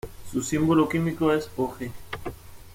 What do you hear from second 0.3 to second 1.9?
Su símbolo químico es Og.